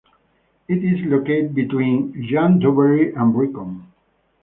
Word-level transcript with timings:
It 0.67 0.83
is 0.83 1.05
located 1.05 1.53
between 1.53 2.13
Llandovery 2.13 3.15
and 3.15 3.31
Brecon. 3.35 3.85